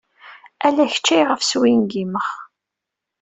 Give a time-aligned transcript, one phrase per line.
[0.65, 2.29] Ala kečč ayɣef swingimeɣ.